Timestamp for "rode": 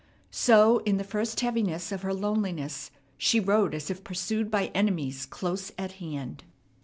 3.39-3.75